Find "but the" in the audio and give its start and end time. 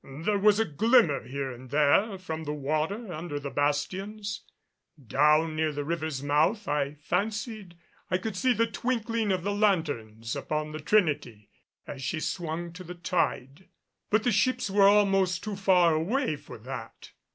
14.09-14.31